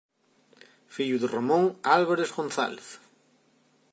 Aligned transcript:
Fillo 0.95 1.17
de 1.19 1.27
Ramón 1.35 1.65
Álvarez 1.97 2.29
González. 2.39 2.85